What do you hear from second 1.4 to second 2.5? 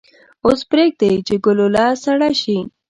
ګلوله سړه